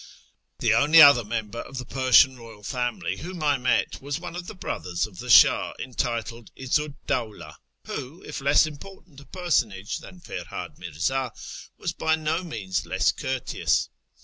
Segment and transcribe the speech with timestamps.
[0.57, 4.47] The only other member of the Persian royal family whom I met was one of
[4.47, 9.99] the brothers of the Shah, entitled 'Izzu 'd Dawla, who, if less important a personage
[9.99, 11.31] than Ferhad Mi'rza,
[11.77, 13.89] was by no means less courteous.